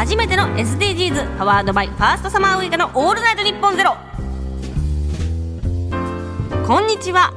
[0.00, 3.98] 初めての SDGs パワードバイファーストサマーウイカのオールナイトニッポンゼロ。
[6.66, 7.34] こんにちは。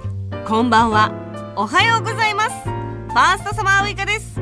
[0.47, 1.11] こんばんは。
[1.57, 2.51] おはようございます。
[2.63, 4.39] ファーストサマーウイカです。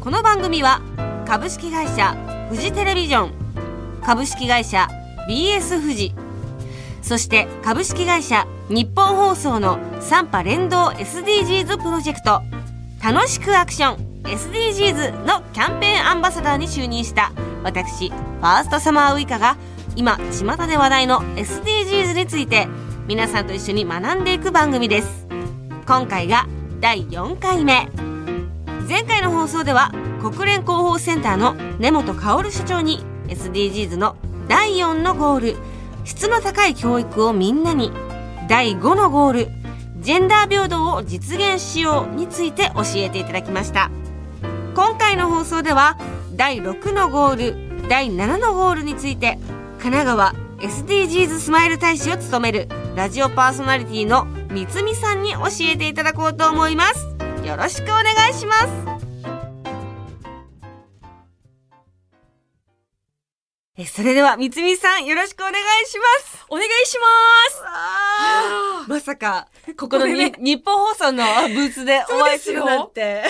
[0.00, 0.80] この番組は
[1.24, 2.16] 株式会社
[2.50, 3.32] フジテレビジョン
[4.04, 4.88] 株式会社
[5.28, 6.16] BS フジ
[7.00, 12.42] そして株式会社日本放送の3波連動 SDGs プロジェクト
[13.00, 14.15] 楽しくアクション。
[14.26, 17.32] SDGs のキャンペーンアンバサダーに就任した
[17.62, 19.56] 私ファーストサマーウイカが
[19.94, 22.66] 今巷で話題の SDGs について
[23.06, 25.28] 皆さんと一緒に学んでいく番組です。
[25.86, 26.46] 今回が
[26.80, 27.88] 第4回目。
[28.88, 34.16] 前回の放送では国連広報センターの根本薫所長に SDGs の
[34.48, 35.56] 第4のゴール
[36.04, 37.92] 質の高い教育をみんなに
[38.48, 39.48] 第5のゴール
[39.98, 43.90] ジェンダー平等を実現しようについて教えていただきました。
[45.16, 45.96] 回の放送では
[46.34, 49.38] 第6のゴール第7のゴールについて
[49.78, 57.06] 神奈川 SDGs スマイル大使を務めるラジオパーソナリティの三つみさんに教えていただこうと思います。
[57.46, 58.68] よろしくお願いします。
[63.78, 65.54] えそれでは三つみさんよろしくお願い
[65.86, 66.44] します。
[66.48, 67.06] お願いしま
[68.84, 68.90] す。
[68.90, 73.24] まさか ここのね日本放送のブースでお会いするなんて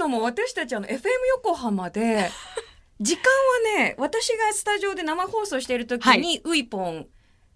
[0.00, 0.98] のも私たちあの FM
[1.36, 2.30] 横浜で
[3.00, 3.22] 時間
[3.76, 7.06] はね私がスタジオで生放送している時に、ウイポン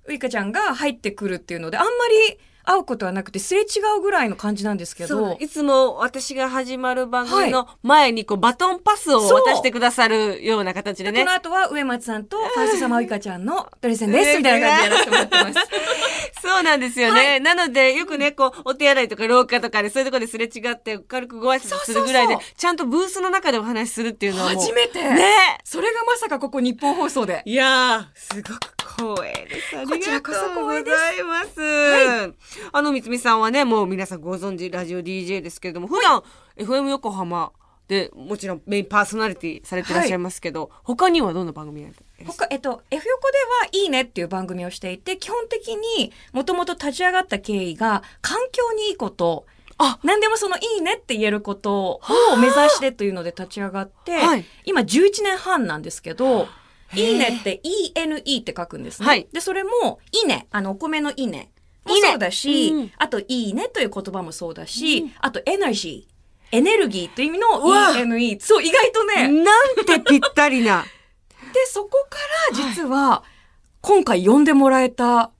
[0.06, 1.90] ウイカちゃんが入ってくるっていうのであんま
[2.30, 3.64] り会うことはなくてすれ違
[3.98, 5.36] うぐらいの感じなんですけど。
[5.38, 11.20] いつも私が始まる番組の前にこうバトンパスを渡してくださるような形でね。
[11.20, 15.68] この後は上松さんとファーストサマーウイカちゃんのドレセンですみたいな感じでやらせてもらってます。
[16.40, 17.40] そうなんですよね。
[17.40, 24.50] なので、よくね、こう、お手洗いとか廊下とかで、そういうところですれ違って、軽くご挨拶するぐらいでちゃんとブースの中でお話しするっていうのは。
[24.50, 25.02] 初めて。
[25.02, 25.58] ね。
[25.64, 27.42] それがまさかここ日本放送で。
[27.46, 29.76] いやー、すごく光栄です。
[29.76, 32.34] ありがとうこちらこそございます。
[32.72, 36.22] あの、三つみさんはね、もう皆さんご存知、ラジオ DJ ですけれども、普段、
[36.56, 37.52] FM 横浜
[37.88, 49.46] で、もちろんメインパーソナリティされてらっしゃいますけど、他にはどんな番組やってらっしゃいます他、えっと、F 横では、いいねっていう番組をしていて、基本的にもともと立ち上がった経緯が、環境にいいこと、
[49.76, 49.98] あ。
[50.04, 52.00] 何でもそのいいねって言えることを
[52.38, 54.44] 目指してというので立ち上がって、はい。
[54.64, 56.46] 今11年半なんですけど、
[56.96, 59.06] いいねって ENE って書くんですね。
[59.06, 61.50] はいで、それも、いいね、あの、お米のいいね
[61.84, 66.56] もいいねそうだし、うんあと、いいねという言葉もそうだし、うんあと、エネルギー。
[66.56, 68.40] エネルギーという意味の ENE。
[68.40, 70.84] そう、意外とね、なんてぴったりな。
[71.52, 72.18] で、そこか
[72.50, 73.22] ら実は、
[73.80, 75.30] 今回呼んでもらえた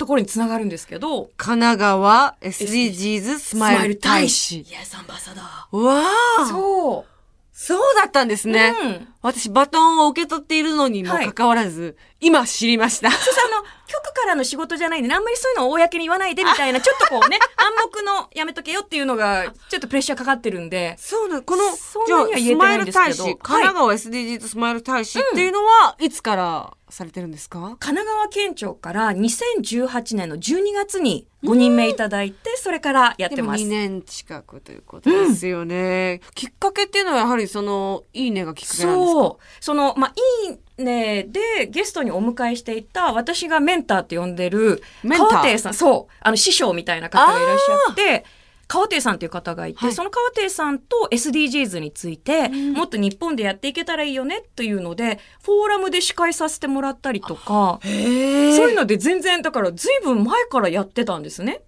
[0.00, 4.60] ところにつながるんですけど、神奈川 SDGs スマイル大使。
[4.60, 6.42] イエスアンバサダうわー。
[6.42, 7.10] あそう。
[7.52, 8.74] そうだったんですね。
[8.82, 9.08] うん。
[9.22, 13.10] 私バトンを受け取っているのにもかかわらず、今知りました。
[13.10, 21.42] そしてあの、局からの仕事じゃないんで、あんまりそういうのを公に言わないでみたいな、ちょっとこうね、暗黙のやめとけよっていうのが、ちょっとプレッシャーかかってるんで、そうなの。
[21.42, 27.60] この、そんじゃあ、スマイル大使、神奈川 SDGs スマイル大使っていうのは、いつからされてるんですか？
[27.78, 33.68] 神奈川県庁から2018年の12月に5人目いただいて、それからやってます2。
[33.68, 36.20] 年近くということですよね。
[36.34, 39.64] きっかけっていうのはやはりその、いいねがきっかけなんですかそう。
[39.64, 40.12] その、まあ、
[40.48, 45.28] いいねでゲストにお迎えしていた私がメンターって呼んでるメンター？
[45.30, 48.24] 川亭さん、そう、あの師匠みたいな方がいらっしゃって、
[48.66, 61.62] 川亭さんっていう方がいて、はいその川亭さんと SDGs について、もっと日本でやっていけたらいいよねというので、フォーラムで司会させてもらったりとか、へそういうので全然、だから随分前からやってたんですね。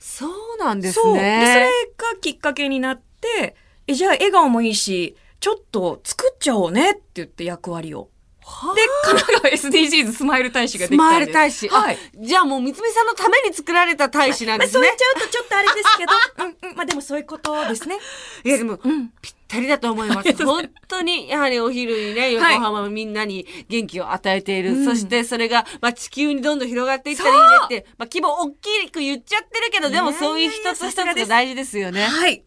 [0.00, 1.14] そうなんですそう。
[1.14, 1.70] で、それね。
[1.96, 3.54] がきっかけになって、
[3.86, 8.10] え、じゃあ笑顔もいいし、ちょっと作っちゃおうねって言って役割を。
[8.44, 11.26] はあで、神奈川 SDGs スマイル大使がでスマきたんです。
[11.26, 11.68] イル大使。
[11.68, 11.96] はい。
[11.96, 14.96] あじゃあもう三つみさんのために作られた大使なんまあ、ですねそう言っ。
[14.96, 16.12] ちゃうとちょっとあれですけど、
[16.46, 17.98] うんうん、まあでもそういうことですね。
[18.44, 19.12] いやでも、うん。
[19.20, 20.44] ぴったりだと思います。
[20.44, 24.74] 本当に、やはりお昼にね、横浜のみんなに元気を与えている。
[24.74, 32.04] うんそしてそれが、まあ地球にどんどん広がっていったらいいねって、まあ規模大きく言っちゃってるけど、でもそういう一つ一つが大事ですよね。
[32.04, 32.44] はい。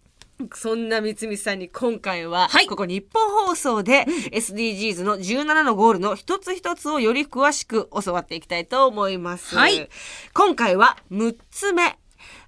[0.53, 9.55] そんな三つみさんに今回は、はいここ日本放送で SDGs の17のゴールの一つ一つをより詳しく教わっていきたいと思います。
[9.55, 9.89] はい
[10.33, 11.97] 今回は6つ目。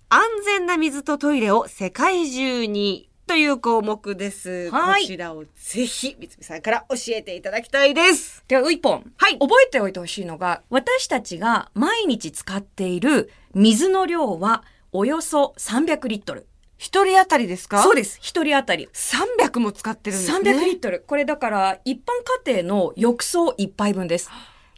[0.09, 3.09] 安全な水とトイレを世界中に。
[3.27, 4.71] という項目です。
[4.71, 8.43] はいこちらをぜひ、三つみさんから教えていただきたいです。
[8.47, 9.11] では、ウイポン。
[9.17, 14.63] はい覚えておいてほしいのが、私たちが毎日使っている水の量は
[14.93, 16.47] およそ300リットル。
[16.77, 17.81] 一人当たりですか？
[17.81, 18.19] そうです。
[18.21, 18.87] 一人当たり。
[18.93, 20.51] 300も使ってるんですね。
[20.51, 21.03] 300リットル。
[21.07, 22.11] これだから、一般
[22.45, 24.29] 家庭の浴槽一杯分です。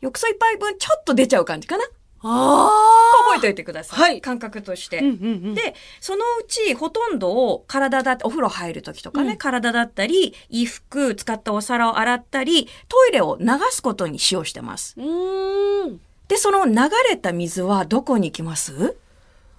[0.02, 1.84] 浴槽一杯分ちょっと出ちゃう感じかな
[2.22, 2.70] あ
[3.30, 4.00] 覚えておいてください。
[4.00, 5.00] はい感覚として。
[5.00, 5.02] あ。
[5.02, 5.18] うんうんう
[5.52, 5.56] ん。
[5.56, 14.96] で、そのうちほとんどを体だって、お風呂入る時とかね、うん体だったり、衣服、使ったお皿を洗ったり、トイレを流すことに使用してます。
[16.28, 16.76] で、その流
[17.10, 18.98] れた水はどこに行きます？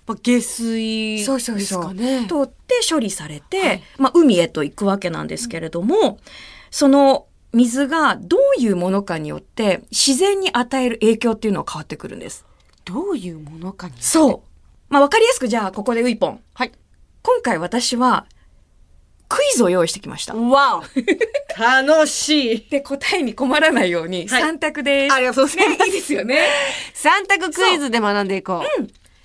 [0.06, 1.34] まあ、下水ですかね。
[1.34, 1.94] そうそうそう
[2.46, 6.18] 通って処理されて、はいまあ、海へと行くわけなんですけれども、
[6.70, 12.44] その水がどういうものかによって自然に与える影響っていうのは変わってくるんです。
[12.84, 13.94] どういうものかに。
[13.98, 14.40] そう。
[14.88, 16.40] まあ、わかりやすくじゃあここでウイポン。
[16.54, 16.72] はい。
[17.22, 18.26] 今回私は
[19.28, 20.34] クイズを用意してきました。
[20.34, 20.82] わお
[21.60, 25.14] 楽しいで、答えに困らないようにはい3択です。
[25.14, 25.86] ありがとうございます。
[25.86, 26.48] いいですよね。
[26.94, 28.64] 三択クイズで学んでいこ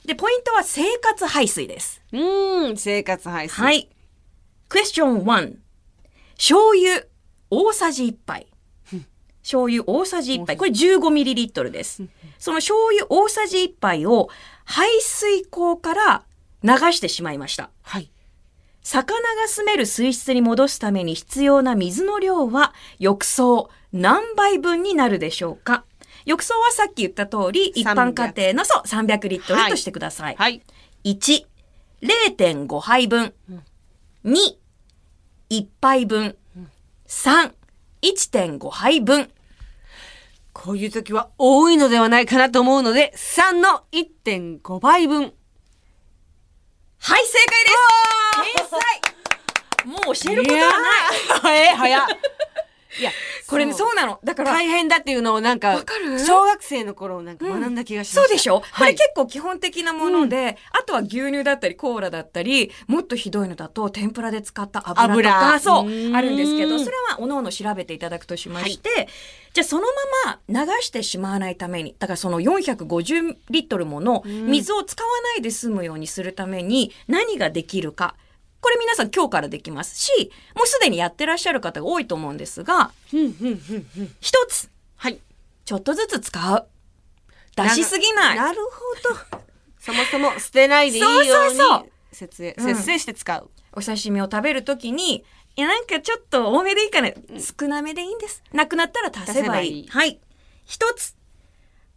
[0.05, 2.01] で、ポイントは生活排水です。
[2.11, 2.69] う。
[2.71, 3.63] ん、生活排水。。
[3.63, 3.89] はいい。
[4.69, 5.55] クエスチョン1。
[6.37, 7.03] 醤油
[7.49, 8.47] 大さじ1杯。
[9.41, 10.57] 醤油大さじ1杯。
[10.57, 12.03] これ 15ml です。
[12.39, 14.29] その醤油大さじ1杯を
[14.65, 16.23] 排水口から
[16.63, 17.69] 流してしまいました。
[17.83, 18.09] はい。
[18.81, 25.85] 魚が住める水質に戻すために必要な水の量は浴槽何杯分になるでしょうか？
[26.25, 30.36] 浴槽はさっき言った通り、一般家庭のそう300リットルとしてください。
[30.36, 30.62] はい。
[31.04, 31.45] 1、
[32.01, 33.33] 0.5杯分。
[34.25, 34.36] 2、
[35.51, 36.36] 1杯分。
[37.07, 37.51] 3、
[38.01, 39.30] 1.5杯分。
[40.51, 45.22] こういう時は多いのではないかなと思うので、3の1.5倍分。
[46.98, 49.06] はい、正解です天才
[49.86, 50.60] もう教えることは
[51.44, 51.60] ない。
[51.60, 51.62] い。
[51.66, 52.07] え、早っ。
[53.00, 53.12] いや、
[53.47, 54.19] これね、そうなの。
[54.24, 56.19] だから、大変だっていうのをなんか、わかる？
[56.19, 58.21] 小学生の頃なんか学んだ気がしました。
[58.21, 58.94] そうでしょ、こはい。
[58.94, 69.07] れ結構基本的なもので、あとは牛乳だったりコーラだったり、もっとひどいのだと天ぷらで使った油とか、油そうあるんですけど、それはおのおの調べていただくとしまして、
[69.53, 69.83] じゃあその
[70.25, 78.15] まま流してしまわないために、だからその450リットルもの水を使わないで済むようにするために何ができるか。
[78.65, 82.91] これ皆さん今日からできますし、もうすでにやってらっしゃる方が多いと思うんですが。
[84.19, 85.19] 一つ、はい。
[85.65, 86.67] ちょっとずつ使う。
[87.56, 88.35] 出しすぎない。
[88.35, 89.39] なるほど。
[89.77, 93.51] そもそも捨てないでいいようにそうそうそう節約うん節制して使う。
[93.73, 95.17] お刺身を食べるときに、
[95.56, 97.12] いや、なんかちょっと多めでいいかな。
[97.59, 98.41] 少なめでいいんです。
[98.51, 99.79] なくなったら足せばいい。
[99.81, 100.19] いいはい。
[100.65, 101.15] 一つ。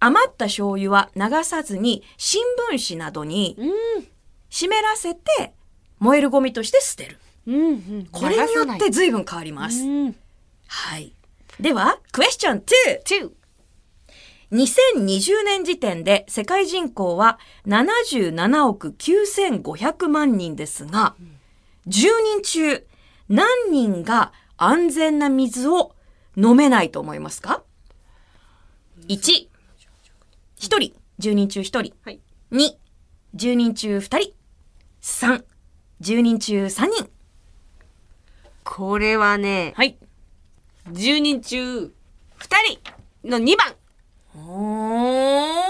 [0.00, 4.06] 余った醤油は流さずに、新聞紙などにうん。
[4.50, 5.54] 湿らせて、
[5.98, 7.18] 燃えるゴミとして捨てる。
[7.46, 8.08] うんうん。
[8.10, 9.82] これによって流随分変わります。
[9.82, 10.16] うん。
[10.66, 11.12] はい。
[11.60, 13.02] では、クエスチョン 2!
[13.04, 13.30] 2。
[14.52, 21.16] 2020年時点で世界人口は77億9500万人ですが、
[21.86, 22.86] 10人中
[23.28, 25.94] 何人が安全な水を
[26.36, 27.62] 飲めないと思いますか
[29.08, 29.48] ?1、1
[30.58, 31.94] 人、10人中1人。
[32.02, 32.20] はい。
[32.52, 32.70] 2、
[33.36, 34.32] 10人中2人。
[35.02, 35.44] 3、
[36.00, 37.10] 10人中3人。
[38.64, 39.96] これはね、はい。
[40.90, 41.90] 10人中2
[43.22, 43.74] 人の2番。
[44.36, 45.68] おー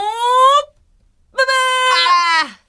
[1.40, 2.60] ああ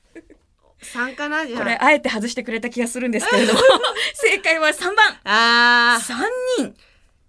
[0.82, 1.60] !3 かなじゃあ。
[1.60, 3.60] これ、あえて外してくれた気がするんですけれども、
[4.14, 5.20] 正解は3番。
[5.26, 6.02] ああ。
[6.02, 6.76] 3人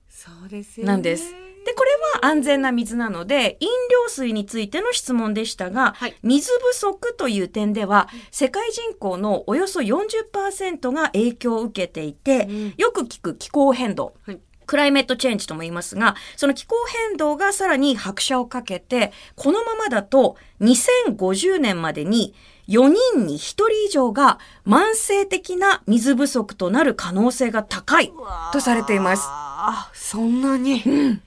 [0.09, 0.93] そうですよね。
[0.93, 1.35] なんです。
[1.65, 1.91] で、これ
[2.21, 14.15] は安全な水なので、飲料水についての質問でしたが、はい水不足という点では、世界人口のおよそ40%が影響を受けていて、うんよく聞く気候変動。
[14.27, 16.77] はいクライメットチェンジとも言いますが、その気候
[17.09, 22.35] 変動がさらに拍車をかけて、このままだと2050年までに
[22.69, 28.13] 4人に1人以上が慢性的な水不足となる可能性が高い
[28.53, 29.25] とされています。
[29.27, 31.21] ああ、そんなに？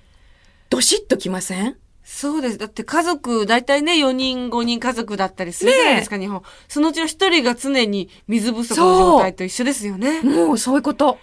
[0.74, 1.78] どしっときません？
[2.04, 2.58] そうです。
[2.58, 6.44] だって家族、だいたいね、4人、5人家族だったりするじゃないですか、日本。
[6.68, 10.22] そのうちの1人が常に水不足の状態と一緒ですよね。
[10.22, 11.18] もうそういうこと。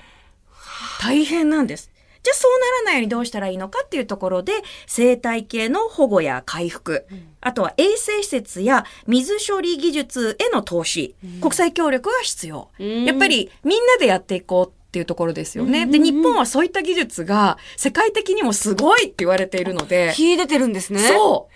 [1.00, 1.90] 大変なんです。
[2.22, 4.52] じゃあそうならないようにどうしたらいいのかっていうところで、
[4.86, 7.06] 生態系の保護や回復、
[7.40, 12.70] あとは衛生施設や水処理技術への投資、国際協力が必要。
[12.78, 15.86] うんやっぱりみんなでやっていこうっていうところですよね。
[15.86, 20.98] で、日本はそういった技術が世界的にもすごいって言われているので、秀でてるんですね。
[20.98, 21.48] そ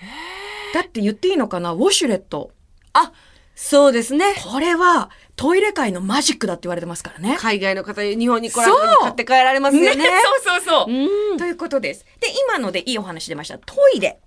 [0.73, 0.75] う。
[0.75, 1.73] だって言っていいのかな？
[1.73, 2.53] ウォシュレット。
[2.93, 3.13] あ、
[3.57, 4.37] そうですね。
[4.53, 7.37] これはトイレ界のマジックだって言われてますからね。
[7.41, 10.05] 海外の方、日本に来られたそうに買って帰られますよね。
[10.45, 10.93] そうそうそう。
[10.93, 11.37] うん。
[11.37, 12.05] ということです。
[12.21, 13.59] で、今のでいいお話出ました。
[13.59, 14.21] トイレ。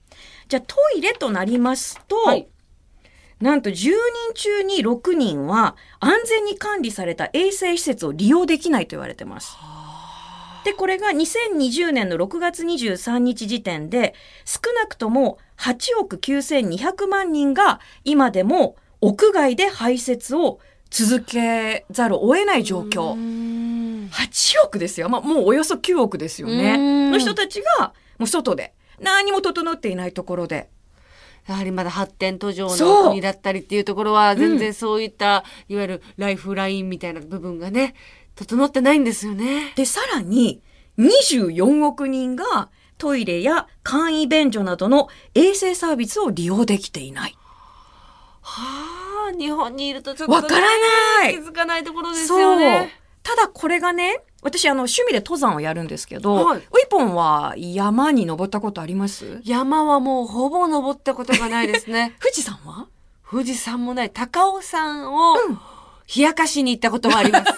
[0.50, 2.50] じゃあトイレとなりますと、はい
[3.40, 3.94] なんと10人
[4.34, 9.56] 中に6人は安全に管理された衛生施設を利用できないと言われてます。
[10.66, 23.14] で、これが2020年の6月23日時点で少なくとも8億9200万人が今でも屋外で排泄を続けざるを得ない状況。
[24.10, 25.10] 8億ですよ。
[25.10, 26.76] まあ、もうおよそ9億ですよね。
[26.76, 30.70] うんの人たちがもう外で何も整っていないところで。
[31.48, 37.96] やはりまだ発展途上の国だったりっていうところは全然そういった、いわゆるライフラインみたいな部分がね
[38.36, 39.74] 整ってないんですよね。
[39.76, 40.62] で、さらに
[40.98, 47.38] 24億人がトイレや簡易便所などの衛生サービスを利用できていない。
[48.42, 50.68] はあ日本にいるとちょっと、ね、わから
[51.20, 52.92] ない気づかないところですそうよね。。
[53.24, 59.42] ただこれがね、私あの趣味で登山をやるんですけど、はいウイポンは山に登ったことあります？
[59.44, 62.16] 山はもうほぼ登ったことがないですね。
[62.22, 62.88] 富士山は？
[63.30, 65.60] 富士山もない高尾山をうん
[66.16, 67.46] 冷やかしに行ったことはあります。
[67.50, 67.56] あ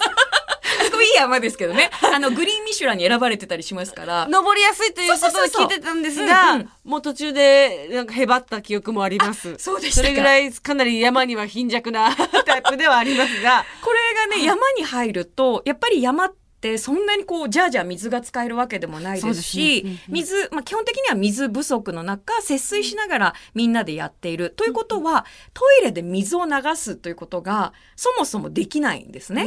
[0.86, 1.90] そこいい山ですけどね。
[2.12, 4.26] あの、グリーンミシュランに選ばれてたりしますから。
[4.28, 9.56] 登りやすいということはそうそうそう聞いてたんですうんがうん、もう途中でなんかへばった記憶もあります。
[9.58, 12.10] そうでしたかそれぐらいかなり山には貧弱な
[12.44, 13.98] タイプではありますが、これ
[14.32, 16.39] がね、山に入ると、やっぱり山って
[16.78, 24.50] そんなにこう、じゃあじゃあ水が使えるわけでもないですし、水、まあ基本的には水不足の中、節水しながらみんなでやっている。
[24.50, 25.24] ということは、
[25.54, 29.44] トイレで水を流すということが、そもそもできないんですね。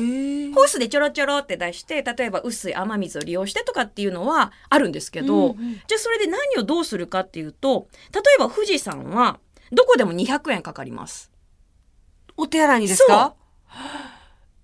[0.54, 5.74] ホースでちょろちょろって出して、例えば薄い雨水を利用してとかっていうのはあるんですけど、うんうん。
[5.74, 9.40] じゃあそれで何をどうするかっていうと、例えば富士山は、
[9.72, 11.32] どこでも200円かかります。
[12.38, 13.36] お手洗いにですか？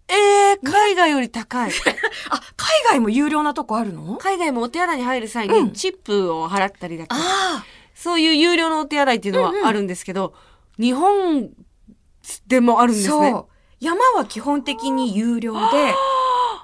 [0.10, 1.72] えー、海外より高い。
[2.30, 4.18] あ、海外も有料なとこあるの？
[4.18, 7.64] 海外もお手洗いに入る際うんにチップを払ったりだとか、あ
[7.94, 10.34] そういう有料のお手洗いっていうのはあるんですけど、
[10.80, 11.50] 日本
[12.48, 13.32] でもあるんですね。
[13.32, 13.46] そう。
[13.80, 15.60] 山は基本的に有料で、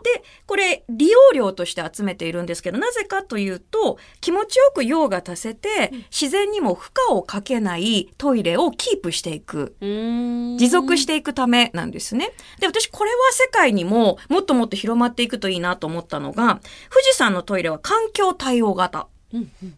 [0.06, 9.76] で、これ利用料として集めているんですけど、なぜかというと、気持ちよく用が足せて、自然にも負荷をかけないトイレをキープしていく。
[9.82, 12.34] 持続していくためなんですね。
[12.60, 16.60] で、私これは世界にももっともっと広まっていくといいなと思ったのが、
[16.92, 19.08] 富士山のトイレは環境対応型。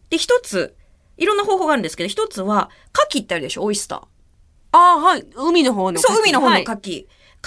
[0.09, 0.75] で、一つ、
[1.15, 3.99] いろんな方法があるんですけど、一つは、牡蠣ってあるでしょ、オイスター。
[4.73, 5.25] ああ、はい。
[5.35, 6.65] 海の方のそう、海の方のはい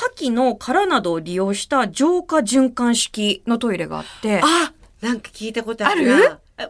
[0.00, 0.30] 牡蠣。
[0.30, 6.14] の殻などを利用した浄化循環式のトイレがあって、あ、なんか聞いたことあるな。
[6.14, 6.38] ある？
[6.59, 6.62] あ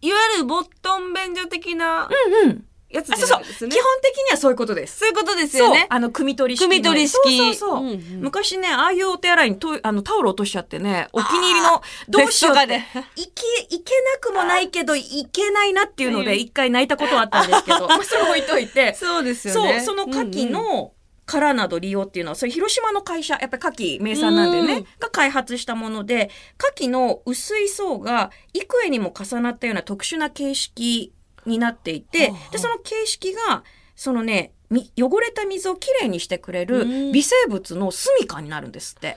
[0.00, 2.08] いわゆるボットン便所的な
[2.42, 2.64] うんうん。
[2.90, 3.68] やつじあ、そうそう。
[3.70, 4.98] 基本的にはそういうことです。
[4.98, 5.86] そういうことですよね。
[5.88, 6.74] あの、汲み取り式の。
[6.74, 7.84] 汲み取り式そうそうそう。
[7.84, 13.06] うんうん昔ね、ああいうお手洗いにあのタオル落としちゃってね、お気に入りの、どうしようってベストが。
[13.16, 19.80] いけ、いけなくもないけど、いけないなっていうので、一回泣いたことはあったんですけど、 まあ、それ置いといて、そうですよそう、ね。
[19.80, 20.92] その牡蠣うんうんの
[21.32, 26.30] 殻など利用っていうのは、それ広島の会社、やっぱり牡蠣名産なんでねうん、が開発したもので、
[26.76, 31.14] 牡蠣の薄い層が幾重にも重なったような特殊な形式
[31.46, 33.64] になっていてで、その形式が、
[33.96, 37.12] そのね、み汚れた水をきれいにしてくれるうん。
[37.12, 39.16] 微生物の住処になるんですって。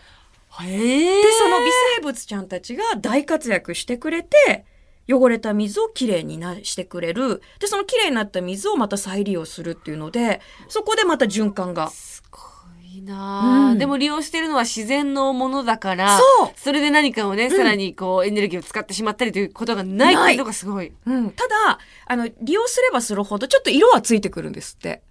[0.63, 4.65] で、その微生物ちゃんたちが大活躍してくれて、
[5.09, 7.41] 汚れた水をきれいになしてくれる。
[7.59, 11.89] で、そのきれいになった水をまた再利用するっていうので、そこでまた循環が。
[11.89, 12.39] すご
[12.93, 20.91] いなあ、うんでも利用してるのは自然のものだから、そうそれで何かをね、んさらにこうエネルギーを使ってしまったりということがないっていうのがすごい。
[21.05, 21.31] うん。
[21.31, 25.01] ただ、あの、利用すればするほどちょっと色はついてくるんですって。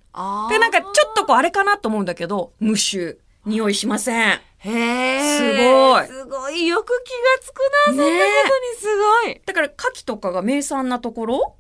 [0.51, 3.19] で、なんかちょっとこうあれかなと思うんだけど、無臭。
[3.47, 4.41] 匂いしません。
[4.65, 5.39] へえ。
[5.39, 6.67] すごいすごい。
[6.67, 8.87] よく気がつくな、そんなことにす
[9.25, 9.41] ごい。
[9.45, 11.57] だから、牡蠣とかが名産なところ？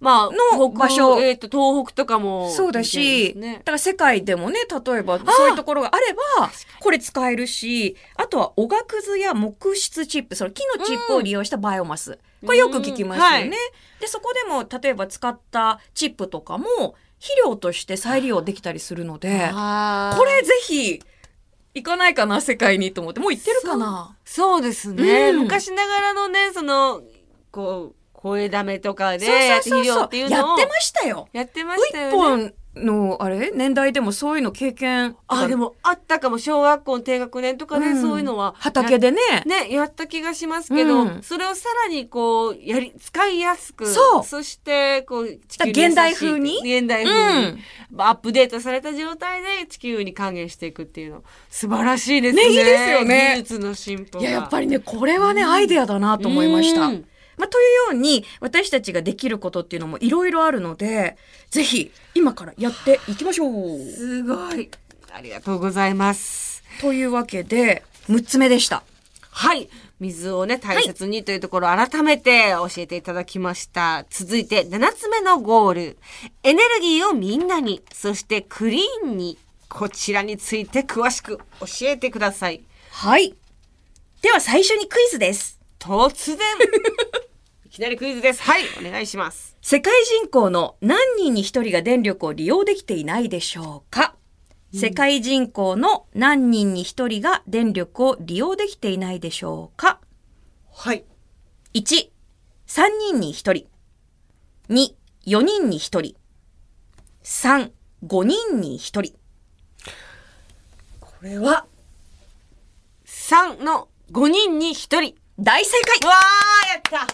[0.00, 2.50] まあ、の北場所えっ、と、東北とかも。
[2.50, 12.18] そうだし、みたいですだから世界でもね、例えばそういうところがあれば、これ使えるし、あとはおがくずや木質チップ、その木のチップを利用したバイオマス。
[12.44, 13.46] これよく聞きますよね。
[13.46, 13.58] うんはい
[14.00, 16.66] で、そこでも、例えば使ったチップとかも、
[17.18, 21.00] 肥料として再利用できたりするので、これぜひ、
[21.74, 23.20] 行かないかな、世界にと思って。
[23.20, 24.16] もう行ってるかな？
[24.24, 27.02] そうですね、うん昔ながらのね、その、
[27.50, 31.28] こう、声だめとかで、そうやそうそうそうってましたよ。
[31.32, 32.10] やってまウしたよね。
[32.10, 33.52] 一本の、あれ？
[33.54, 35.16] 年代でもそういうの経験。
[35.28, 38.54] あ、でもあったかも、小学校の低学年とかで、うんそういうのは。
[38.58, 39.18] 畑でね。
[39.46, 46.58] ね、やった気がしますけど、うんそれをさらにこう、やり、使いやすく、そうして、こう、地だ球現代風に？
[46.58, 47.58] 現代風に、
[47.98, 52.48] アップデートされた状態で地球に還元していくっていうの、素晴らしいですね。
[52.48, 54.20] ねいいですよね技術の進歩が。
[54.20, 56.90] いや、やっぱりね、これはね、アイデアだなと思いました。
[57.36, 57.62] うんまあ、とい
[57.92, 61.16] うように、私たちができることっていうのもいろいろあるので、
[61.50, 63.78] ぜひ、今からやっていきましょう。
[63.90, 64.70] すごい。
[65.12, 66.62] ありがとうございます。
[66.80, 68.82] というわけで、6つ目でした。
[69.30, 69.68] はい。
[70.00, 74.04] 水をね、大切にというところを改めて教えていただきました。
[74.10, 75.98] 続いて、7つ目のゴール。
[76.42, 79.38] エネルギーをみんなに、そしてクリーンに。
[79.68, 82.62] こちらについて詳しく教えてください。
[82.90, 83.34] はい。
[84.22, 85.58] では最初にクイズです。
[85.84, 86.38] 突然
[87.66, 88.40] いきなりクイズです。
[88.40, 88.64] はい。
[88.80, 89.54] お願いします。
[89.60, 94.16] 世界人口の何人に1人が電力を利用できていないでしょうか、
[94.72, 100.00] 世界人口の何人に1人が電力を利用できていないでしょうか？
[100.72, 101.04] はい。
[101.74, 102.10] 1、
[102.66, 103.66] 3人に1人。
[104.70, 104.94] 2、
[105.26, 106.16] 4人に1人。
[107.22, 107.72] 3、
[108.06, 109.14] 5人に1人。
[110.98, 111.66] これは、
[113.04, 115.23] 3の5人に1人。
[115.38, 117.06] 大正解わー、やっ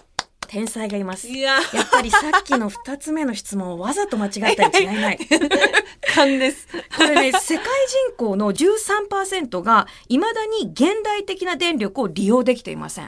[0.46, 1.26] 天才がいます。
[1.28, 5.18] たいややっぱりさっきの2つ目の質問をわざと間違えたに違いない。
[6.12, 6.66] 勘です。
[6.96, 7.64] これね、世界
[8.08, 13.04] 人口の13%が未だに現代的な電力を利用できていません。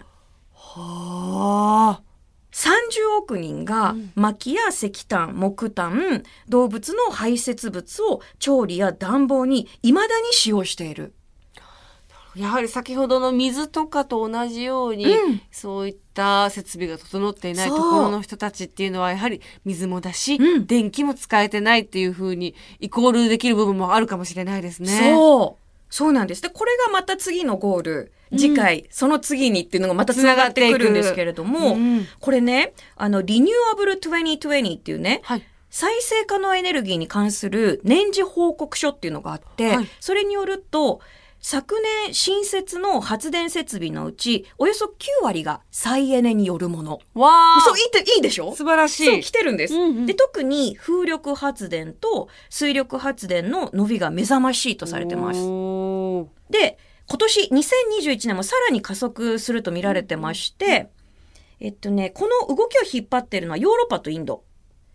[0.54, 2.02] はあ。
[2.52, 11.14] 30億人が薪や石炭、木炭、動物の排泄物を調理や暖房に未だに使用している。
[12.36, 25.12] やはり先ほどの水とかと同じように、うんそういった設備が整っていないところの人たちっていうのはやはり水もだし、うん電気も使えてないっていうふうにイコールできる部分もあるかもしれないですね。
[25.14, 25.62] そう。
[25.90, 26.42] そうなんです。
[26.42, 28.12] で、これがまた次のゴール。
[28.34, 35.42] 次回、その次にっていうのがまた繋がってくるんですけれども、うんこれね、あの、リニューアブル2020っていうね、はい。
[35.68, 41.00] 再生可能エネルギーに関する年次報告書っていうのがあって、はいそれによると、
[41.44, 41.74] 昨
[42.06, 44.90] 年新設の発電設備のうち、およそ9
[45.24, 47.00] 割が再エネによるもの。
[47.14, 47.60] わあ。
[47.60, 48.54] そう、いいって、いいでしょ？
[48.54, 49.30] 素晴らしそう、い来。
[49.32, 49.74] てるんです。
[49.74, 55.40] うんうんで、特に風力発電と水力発電の伸びが目覚ましいとされてます。
[56.48, 60.90] で、今年2021年もさらに加速すると見られてまして、
[61.58, 64.44] えっとね、この動きを引っ張ってるのはヨーロッパとインド。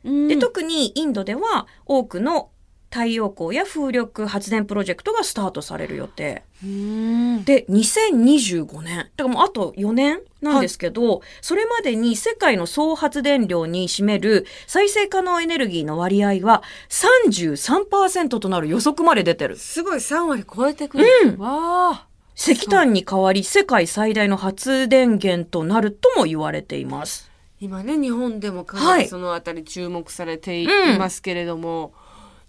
[0.06, 2.52] うんで、特にインドでは多くの
[2.90, 6.44] 太陽光や風力発電プロジェクトがスタートされる予定。
[6.64, 8.98] うんで、2025年。
[8.98, 19.58] だからもうあと4年なんですけど、それまでに世界の総発電量に占める再生可能エネルギーの割合は33%となる予測まで出てる。
[19.58, 21.06] すごい3割超えてくる。
[21.26, 22.08] うんわあ。
[22.36, 27.30] 石炭に代わり世界最大の発電源となるとも言われています。
[27.60, 31.94] 今ね日本でもかはないりそのあたり注目されていうんますけれども、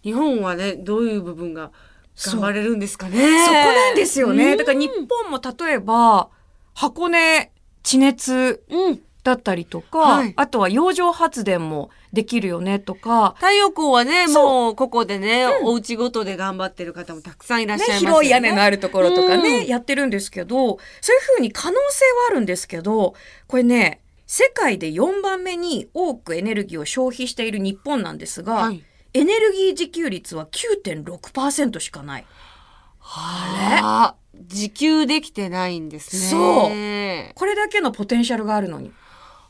[0.03, 1.71] 日本はねどういう部分が
[2.17, 3.17] 頑張れるんですかね？
[3.17, 4.53] そこなんですよね。
[4.53, 4.59] うん。
[4.59, 6.29] だから日本も例えば、
[6.75, 9.01] 箱根地熱うん。
[9.25, 10.33] だったりとか、はい。
[10.37, 18.15] あとは洋上発電もできるよねとか、太陽光はねもうここでね、お家ごとで頑張ってる方もたくさんいらっしゃいね、ますよね。
[18.15, 19.67] 広い屋根のあるところとかね、うん。
[19.67, 23.15] やってるんですけど、そういうふうに可能性はあるんですけど、
[23.49, 28.83] これね、世界で4番目に多くエネルギーを消費している日本なんですが、はい
[29.15, 32.27] エネルギー自給率は9.6%しかない。
[33.01, 38.93] あれ自給できてないんですねそうこれだけのポテンシャルがあるのに。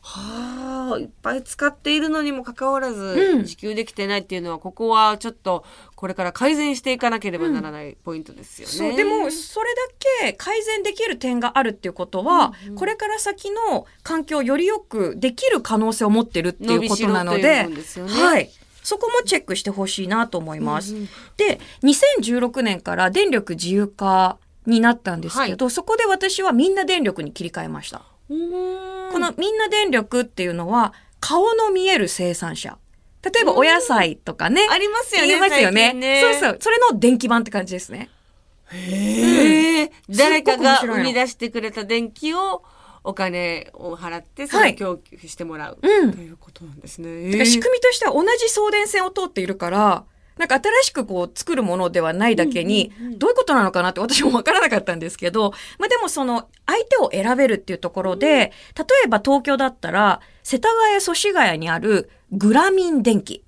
[0.01, 8.73] はあいっぱい使っているのにもかかわらず、うん自給できてないっていうのはここはちょっとこれから改善していかなければならないポイントですよね。
[8.73, 9.81] そうでもそれだ
[10.21, 17.75] け改善できる点があるっていうことは、これから先の環境をよりよくできる可能性を持ってるっていうことなのででね
[18.07, 18.49] はい、
[18.83, 20.93] そこもチェックしてほしいなと思います。
[20.93, 28.03] うんうんで2016年から電力自由化になったんですけど、そこで私はみんな電力に切り替えました。
[28.27, 32.77] このみんな電力っていうのは顔の見える生産者。
[33.21, 34.67] 例えばお野菜とかね。
[34.69, 36.57] ありますよね言いますよねねそうそう。
[36.59, 38.09] それの電気版って感じですね。
[38.71, 42.63] へえ誰かが生み出してくれた電気を
[43.03, 47.31] お金を払ってそはいれを供給してもらう、うんということなんですね。
[47.31, 50.05] だから仕組みとしては同じ送電線を通っているから、
[50.39, 63.43] なんか新しくこう作るものではないだけに、どういうことなのかなって私もわからなかったんですけど、まあでもその相手を選べるっていうところで、例えば東京だったら、世田谷祖師ヶ谷にあるグラミン電気。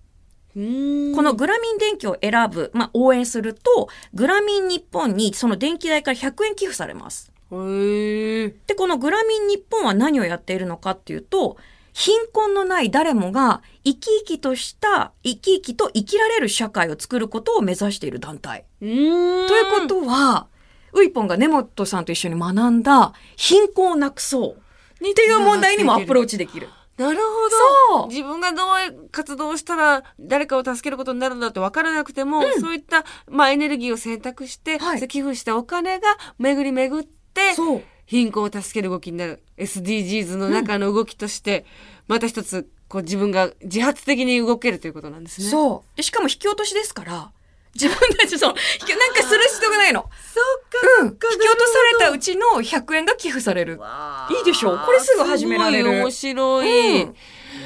[0.53, 7.30] うーんこのグラミン電気を選ぶ、まあ応援すると、グラミン日本にその電気代から100円寄付されます。
[7.51, 11.57] で、このグラミン日本は何をやっているのかっていうと、
[11.93, 18.65] 貧困のない誰もが生き生きとした、生き生きと生きられる社会を作ることを目指している団体。
[18.79, 19.47] という
[19.81, 20.47] ことは、
[20.93, 24.55] ウイポンが根本さんと一緒に学んだ貧困をなくそ
[25.01, 25.09] う。
[25.09, 26.69] っていう問題にもアプローチできる。
[26.97, 28.07] なるほそうど。
[28.09, 37.20] 自分がどう活動をしたら誰かを助けることになるんだって分からなくても、うんそういった、まあ、エネルギーを選択して、はい寄付したお金が巡り巡って、
[37.55, 37.83] そう。
[38.05, 41.65] 貧困を助ける動きになる SDGs の中の動きとして、
[42.07, 45.47] また一つこう自分が自発的に動けるということなんですね。
[45.47, 45.49] う。
[45.49, 45.97] そう。
[45.97, 47.31] でしかも引き落としですから、
[47.73, 50.01] 自分たちそう、なんかする必要がないの。
[50.01, 51.07] そっか、うん。
[51.07, 53.79] 引き落とされたうちの100円が寄付される。
[53.79, 57.01] わいいでしょこれすぐ始められるすごい面白い。
[57.03, 57.15] うん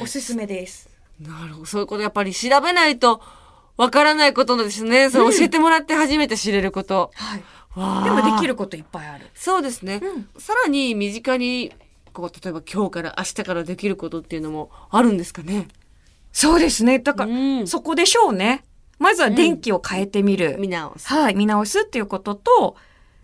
[0.01, 0.89] おすすめです。
[1.19, 1.65] なるほど。
[1.65, 3.21] そういうことやっぱり調べないと
[3.77, 5.09] わからないことなんですね。
[5.09, 7.11] それうん教えてもらって初めて知れること。
[7.15, 7.43] はい。
[7.75, 9.27] でもできることいっぱいある。
[9.33, 9.99] そうですね。
[10.01, 11.73] うんさらに身近に、
[12.13, 15.67] こう、例えば今日から明日からできることっていうのもあるんですかね？
[16.31, 16.99] そうですね。
[16.99, 17.33] だから、う
[17.63, 18.63] んそこでしょうね。
[18.97, 20.55] まずは電気を変えてみる。
[20.57, 21.07] 見直す。
[21.09, 21.35] はい。
[21.35, 22.75] 見直すっていうことと、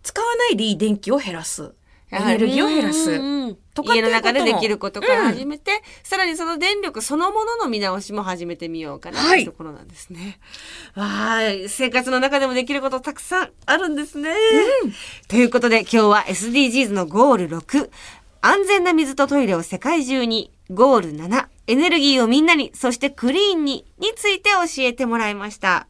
[0.04, 1.74] 使わないでいい電気を減らす。
[2.12, 3.12] エネルギーを減らす。
[3.12, 10.40] うんうんとか家の中でできることから始めて、さらにその電力そのものの見直しも始めてみようかなとはいいうところなんですね。
[10.94, 14.36] わーい生活の中でもできることたくさんあるんですね。
[15.30, 17.90] ということで今日は SDGs のゴール6、
[18.42, 25.88] 安全な水とトイレを世界中に、ゴール7、エネルギーをみんなに、そしてクリーンに、について教えてもらいました。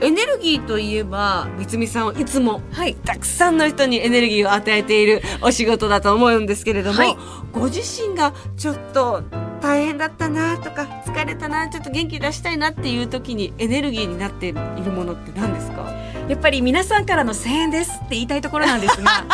[0.00, 2.94] エネルギーといえば、三つみさんはいつもはい。
[2.94, 7.16] たくさんの人にエネルギーを与えているお仕事だと思うんですけれども、はい
[7.52, 9.22] ご自身がちょっと
[9.62, 15.88] 大変だったなとか疲れたなちょっと元気出したいなっていう時にエネルギーになっているものって何ですか？
[16.28, 19.24] やっぱり皆さんからの声援ですって言いたいところなんですが、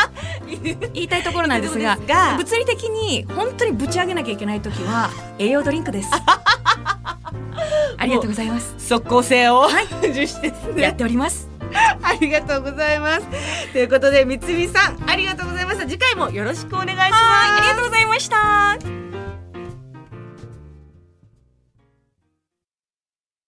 [0.92, 6.10] 言いたいところなんですが、そうですが物理的に本当にぶち上げなきゃいけないときは 栄養ドリンクです。
[7.96, 8.74] ありがとうございます。
[8.78, 9.68] 即効性を、
[10.02, 11.48] 重視ですねやっております。
[12.02, 13.26] ありがとうございます
[13.72, 19.09] ということで三つみさんありがとうございました次回もよろしくお願いしますはい、ありがとうございました。